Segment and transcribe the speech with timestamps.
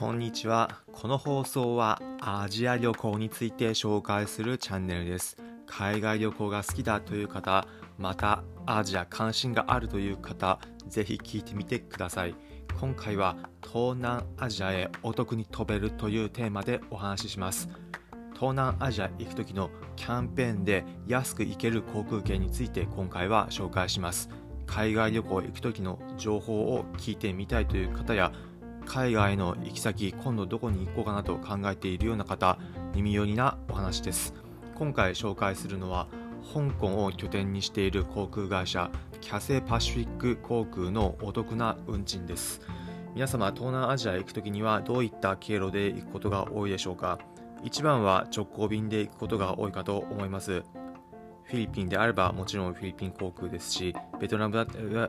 [0.00, 0.78] こんにちは。
[0.92, 5.36] この放送はアジア旅行について紹介するチャンネルです。
[5.66, 10.58] 海外旅行が好きだという方またアジア関心があるという方
[10.88, 12.34] ぜひ聞いてみてください。
[12.80, 17.68] 今回は東南アジアへお得に飛べるというテーマでお話しします。
[18.32, 24.30] 東南アジア行く時のキャンペーンで安く行ける航空券について今回は紹介します。
[24.64, 28.32] 海外旅行行く時の情報を聞いてみたいという方や
[28.92, 32.58] 海外の行き先今度どこに行こうかなと考えているような方
[32.92, 34.34] 耳寄りなお話です。
[34.74, 36.08] 今回紹介するのは
[36.52, 38.90] 香港を拠点にしている航空会社
[39.20, 42.62] キャセパシフィック航空のお得な運賃です。
[43.14, 47.20] 皆様東南アジアへ行く時にはどういった経路で行くことが多いでしょうか？
[47.62, 50.64] 一番は直行便で行くことが多いかと思います。
[51.50, 54.66] フィリピンであればもちろんフィリピン航空ですしベトナム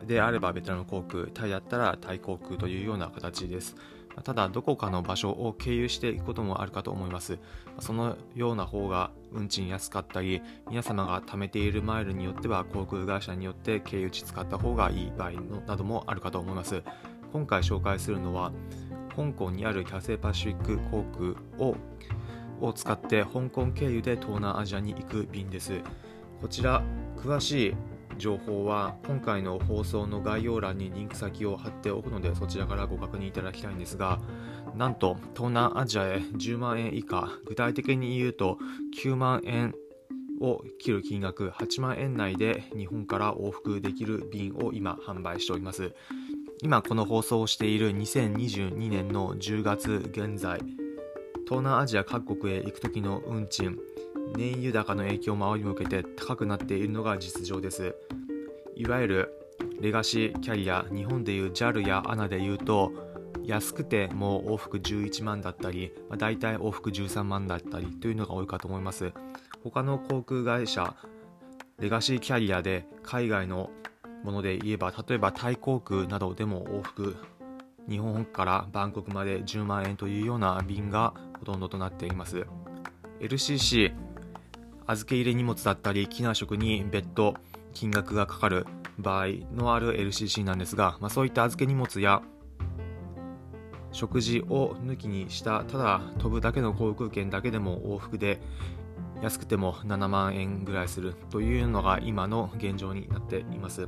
[0.07, 3.75] であればベトナム航空タイだったらタイ航空というような形です。
[4.23, 7.37] ただどこかの場所を経由していくこともあるかと思います。
[7.79, 16.81] そのような方が運賃安かったり皆様が貯めているマイルによっては航空会社によって経由地使った方がいい場合のなどもあるかと思います。
[17.31, 18.51] 今回紹介するのは
[19.15, 21.03] 香港にあるキャセイパシフィック航
[21.57, 21.75] 空を
[22.59, 25.81] を使って香港経由で東南アジアに行く便です。
[26.41, 26.83] こちら
[27.17, 27.75] 詳しい
[28.17, 34.19] 情報は今回の放送の概要欄にリンク先を貼っておくのでそちらからご確認いただきたいんですが
[34.75, 38.57] なんと東南アジアへ10万円以下具体的に言うと
[39.03, 39.75] 9万円
[40.41, 45.93] を切る金額8万円内で日本から往復できる便を今販売しております。
[46.63, 50.59] 今この放送をしている2022年の10月現在
[51.45, 53.79] 東南アジア各国へ行く時の運賃
[54.37, 57.95] 燃油高の影響もりを受けて高くなっているのが実情です。
[58.75, 59.33] いわゆる
[59.79, 62.91] レガシーキャリア日本でいう JAL や ANA でいうと
[63.43, 69.11] 安くてもう往復11万だったり、まあ、大体往復13万だったりというのが多いかと思います。
[69.63, 70.95] 他の航空会社
[71.79, 73.69] レガシーキャリアで海外の
[74.23, 77.15] もので言えば例えばタイ航空などでも往復
[77.89, 82.45] 日本からバンコクまで10万円というような便がほとんどとなっています。
[83.19, 83.91] LCC
[84.87, 87.35] 預け入れ荷物だったり機内食に別途
[87.73, 88.65] 金額がかかる
[88.97, 92.21] 場合のある LCC なんですが、まあ、そういった預け荷物や
[93.91, 98.39] 食事を抜きにしたただ飛ぶだけの航空券だけでも往復で
[99.21, 103.87] 安くても7万円ぐらいするというのが今の現状になっています。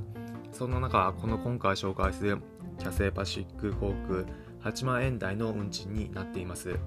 [0.51, 2.37] そんな中この今回紹介する
[2.77, 4.25] キャセイパシック航空
[4.71, 6.77] 8万円台の運賃になっています。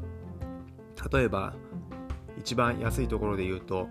[1.12, 1.54] 例えば
[2.38, 3.88] 一番安いところで言うと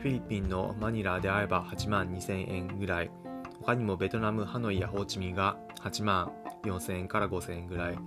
[0.00, 3.10] フィリピンのマニラであれば8万2000円ぐらい。
[3.60, 6.32] 他にもベトナムハノイやホーチミンが8万
[6.64, 7.98] 4000円から5000円ぐらい。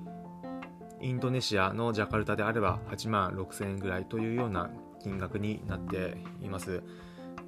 [1.01, 4.72] インドネシアのジャカルタであれば8万6000円ぐらいというような
[5.03, 6.81] 金額になっています。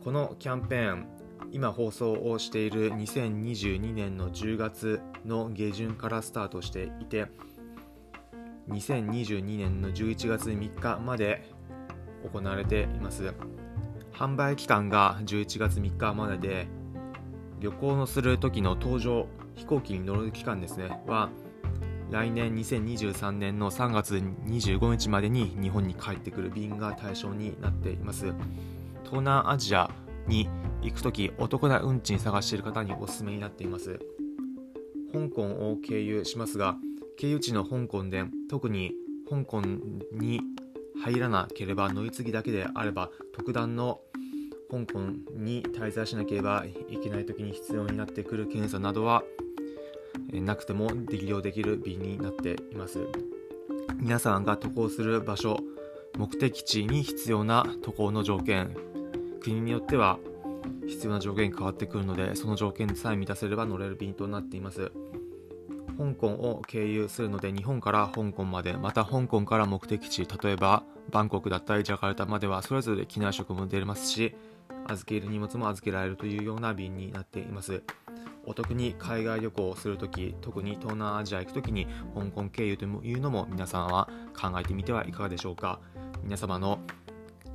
[0.04, 1.08] このキャンペーン
[1.52, 7.28] 今放送をしている2022年の10月の下旬からスタートしていて
[8.70, 11.55] 2022年の11月3日まで
[12.32, 13.34] 行われています。
[14.14, 16.68] 販売期間が11月3日までで
[17.60, 21.02] 旅行のする時の搭乗飛行機に乗る期間ですね。
[21.08, 21.30] は
[22.12, 28.28] 来年2023年の3月25日までに日本に帰ってくる便が対象になっています。
[29.04, 29.90] 東南アジア
[30.28, 30.48] に
[30.82, 34.00] 行く時お得な運賃探している方におすすめになっています。
[35.12, 36.78] 香港を経由しますが
[37.18, 38.94] 経由地の香港で特に
[39.30, 40.42] 香港に
[41.04, 44.02] 入らなければ乗り継ぎだけであれば特段の
[44.70, 45.00] 香港
[45.36, 49.24] に滞在しなければいけない時に必要になってくる検査などは
[50.32, 53.08] なくても利用できる便になっています。
[53.98, 55.58] 皆さんが渡航する場所
[56.18, 58.76] 目的地に必要な渡航の条件。
[59.42, 60.18] 国によっては
[60.88, 64.92] 必要な条件変わってくるのでその条件さえ満たせれば乗れる便となっています。
[65.98, 74.36] 香港を経由するので日本から香港までまた香港から目的地例えばバンコクだったりジャカルタまではそれぞれ機内食も出れますし
[74.88, 77.82] 預ける荷物も預けられるというような便になっています。
[78.48, 84.08] お得に海外旅行をするとき特に東南アジア行くときに香港経由というのも皆さんは
[84.40, 85.80] 考えてみてはいかがでしょうか。
[86.24, 86.80] 皆様の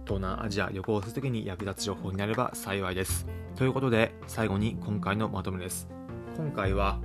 [0.05, 3.27] 東南アジア旅行をするときに役立つ情報になれば幸いです。
[3.55, 5.89] ということで最後に今回のまとめです。
[6.37, 7.01] 今回は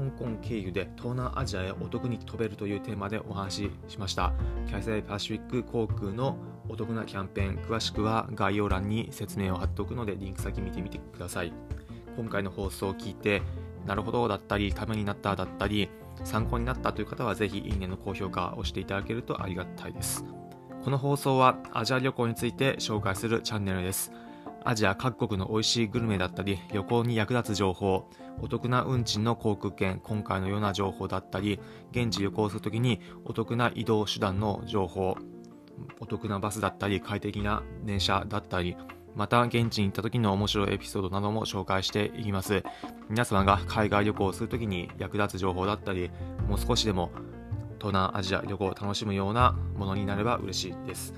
[0.00, 4.32] 香港経由で東南アジアへお得に飛べるというテーマでお話ししました
[4.66, 6.36] キャセイパシフィック航空の
[6.68, 11.52] お得なキャンペーン詳しくは概要欄に説明を貼っておくのでリンク先見てみてください
[12.16, 13.42] 今回の放送を聞いて
[13.86, 15.90] なるほどだったりためになっただったり
[16.24, 20.24] 参考になったという方はぜひいいねの高評価をしていただけるとありがたいです。
[20.84, 24.12] この放送はアジア旅行について紹介するチャンネルです。
[24.64, 28.10] アジア各国の美味しいグルメだったり、旅行に役立つ情報、
[28.40, 31.58] お得な運賃の航空券、今回のような情報だったり、
[31.92, 35.16] 現地旅行するときにお得な移動手段の情報、
[35.98, 38.76] お得なバスだったり、快適な電車だったり、
[39.14, 42.62] また現地に行った時の面白いエピソードなども紹介していきます。
[43.08, 46.10] 皆様が海外旅行するときに役立つ情報だったり、
[46.48, 47.10] もう少しでも
[47.78, 51.14] 東南アジア旅行を楽しむようなものになれば嬉しいです。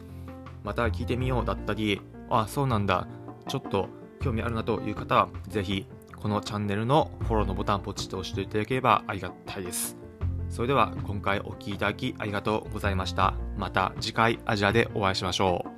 [0.63, 2.01] また聞いてみようだったり、
[2.31, 3.07] あ、そうなんだ、
[3.49, 3.89] ちょっと
[4.21, 5.87] 興味あるなという方は、ぜひ
[6.17, 9.97] このチャンネルのフォローのボタンポチッと押していただければありがたいです。
[10.49, 13.35] それでは今回お聴きいただきありがとうございました。
[13.57, 15.72] また次回アジアでお会いしましょう。